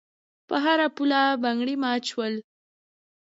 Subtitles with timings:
[0.47, 2.33] په هر پوله بنګړي مات شول.